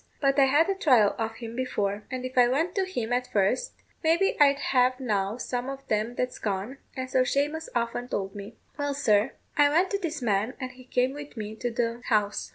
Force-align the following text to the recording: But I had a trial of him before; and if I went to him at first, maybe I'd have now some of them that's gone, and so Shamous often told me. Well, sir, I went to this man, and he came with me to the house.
But 0.19 0.39
I 0.39 0.45
had 0.45 0.67
a 0.67 0.73
trial 0.73 1.13
of 1.19 1.35
him 1.35 1.55
before; 1.55 2.05
and 2.09 2.25
if 2.25 2.35
I 2.35 2.47
went 2.47 2.73
to 2.73 2.85
him 2.85 3.13
at 3.13 3.27
first, 3.31 3.73
maybe 4.03 4.35
I'd 4.39 4.57
have 4.57 4.99
now 4.99 5.37
some 5.37 5.69
of 5.69 5.87
them 5.89 6.15
that's 6.15 6.39
gone, 6.39 6.79
and 6.97 7.07
so 7.07 7.21
Shamous 7.23 7.69
often 7.75 8.07
told 8.07 8.33
me. 8.33 8.55
Well, 8.79 8.95
sir, 8.95 9.33
I 9.57 9.69
went 9.69 9.91
to 9.91 9.99
this 9.99 10.19
man, 10.19 10.55
and 10.59 10.71
he 10.71 10.85
came 10.85 11.13
with 11.13 11.37
me 11.37 11.55
to 11.57 11.69
the 11.69 12.01
house. 12.05 12.49